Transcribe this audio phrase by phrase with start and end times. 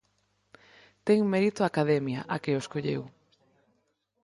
[1.05, 3.01] Ten mérito a Academia, a que o escolleu.